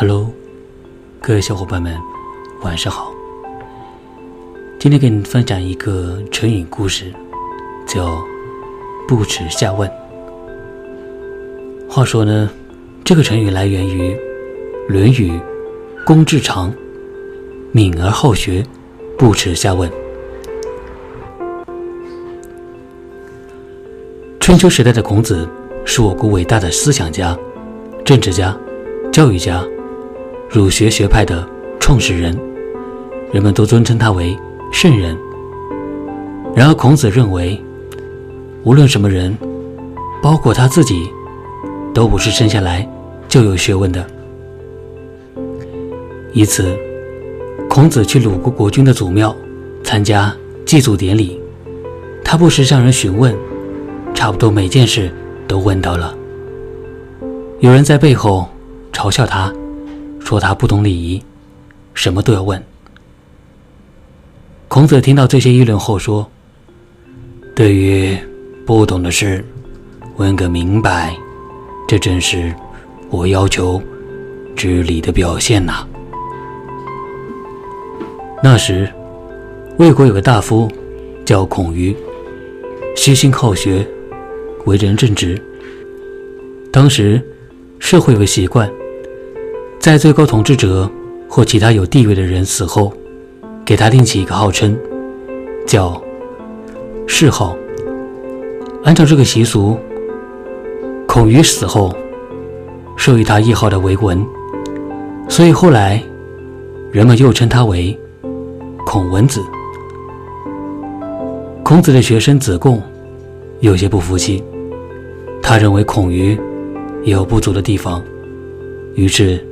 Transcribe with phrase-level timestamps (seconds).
[0.00, 0.32] Hello，
[1.20, 1.94] 各位小伙伴们，
[2.62, 3.12] 晚上好。
[4.78, 7.12] 今天给你分享一个成语故事，
[7.86, 8.18] 叫
[9.06, 9.86] “不耻下问”。
[11.86, 12.48] 话说呢，
[13.04, 14.14] 这个成语来源于
[14.88, 15.32] 《论语·
[16.06, 16.72] 公冶长》
[17.70, 18.64] ：“敏而好学，
[19.18, 19.92] 不耻下问。”
[24.40, 25.46] 春秋时代的孔子
[25.84, 27.38] 是我国伟大的思想家、
[28.02, 28.58] 政治家、
[29.12, 29.62] 教育家。
[30.52, 32.36] 儒学学派的创始人，
[33.32, 34.36] 人们都尊称他为
[34.72, 35.16] 圣人。
[36.56, 37.62] 然而，孔子认为，
[38.64, 39.38] 无论什么人，
[40.20, 41.08] 包括他自己，
[41.94, 42.84] 都不是生下来
[43.28, 44.04] 就有学问的。
[46.32, 46.76] 一次，
[47.68, 49.34] 孔子去鲁国国君的祖庙
[49.84, 50.34] 参加
[50.66, 51.40] 祭祖典礼，
[52.24, 53.32] 他不时向人询问，
[54.12, 55.12] 差不多每件事
[55.46, 56.12] 都问到了。
[57.60, 58.48] 有人在背后
[58.92, 59.52] 嘲笑他。
[60.30, 61.20] 说他不懂礼仪，
[61.92, 62.62] 什么都要问。
[64.68, 66.30] 孔子听到这些议论后说
[67.52, 68.16] ：“对于
[68.64, 69.44] 不懂的事，
[70.18, 71.16] 问个明白，
[71.88, 72.54] 这正是
[73.10, 73.82] 我要求
[74.54, 75.84] 知礼的表现呐。”
[78.40, 78.88] 那时，
[79.78, 80.70] 魏国有个大夫
[81.26, 81.92] 叫孔瑜，
[82.94, 83.84] 虚心好学，
[84.64, 85.42] 为人正直。
[86.70, 87.20] 当时
[87.80, 88.70] 社会有个习惯。
[89.80, 90.88] 在最高统治者
[91.26, 92.92] 或其他有地位的人死后，
[93.64, 94.76] 给他另起一个号称，
[95.66, 96.00] 叫
[97.06, 97.56] 谥号。
[98.84, 99.78] 按照这个习俗，
[101.08, 101.90] 孔瑜死后，
[102.94, 104.22] 授予他谥号的为文，
[105.30, 106.02] 所以后来
[106.92, 107.98] 人们又称他为
[108.84, 109.42] 孔文子。
[111.64, 112.82] 孔子的学生子贡
[113.60, 114.44] 有些不服气，
[115.40, 116.38] 他认为孔瑜
[117.02, 118.04] 也有不足的地方，
[118.94, 119.42] 于是。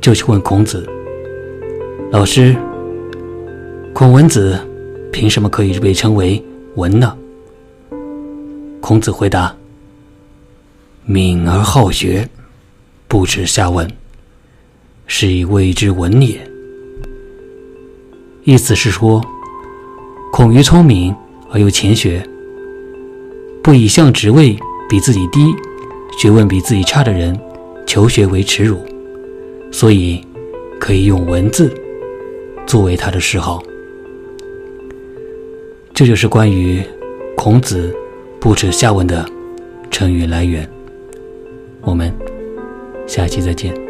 [0.00, 0.88] 就去问孔子
[2.10, 2.56] ：“老师，
[3.92, 4.58] 孔文子
[5.12, 6.42] 凭什么可以被称为
[6.76, 7.16] 文呢？”
[8.80, 9.54] 孔子回答
[11.04, 12.28] ：“敏而好学，
[13.06, 13.90] 不耻下问，
[15.06, 16.40] 是以谓之文也。”
[18.44, 19.22] 意思是说，
[20.32, 21.14] 孔于聪明
[21.50, 22.26] 而又勤学，
[23.62, 24.56] 不以向职位
[24.88, 25.54] 比自己低、
[26.18, 27.38] 学问比自己差的人
[27.86, 28.80] 求学为耻辱。
[29.70, 30.24] 所以，
[30.80, 31.72] 可以用文字
[32.66, 33.62] 作为他的嗜好。
[35.94, 36.82] 这就是关于
[37.36, 37.94] 孔子
[38.40, 39.24] 不耻下问的
[39.90, 40.68] 成语来源。
[41.82, 42.12] 我们
[43.06, 43.87] 下期再见。